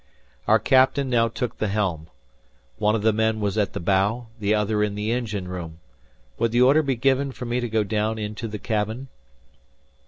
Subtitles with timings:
[0.47, 2.09] Our captain now took the helm.
[2.79, 5.77] One of the men was at the bow, the other in the engine room.
[6.39, 9.09] Would the order be given for me to go down into the cabin?